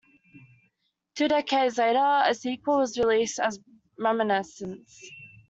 Two 1.13 1.27
decades 1.27 1.77
later, 1.77 2.23
a 2.25 2.33
sequel 2.33 2.79
was 2.79 2.97
released 2.97 3.39
as 3.39 3.59
"Reminiscence". 3.99 4.99